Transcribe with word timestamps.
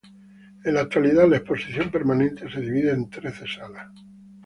En 0.65 0.73
la 0.73 0.81
actualidad, 0.81 1.27
la 1.29 1.37
exposición 1.37 1.91
permanente 1.91 2.49
se 2.51 2.59
divide 2.59 2.89
en 2.89 3.07
trece 3.07 3.45
salas. 3.45 3.91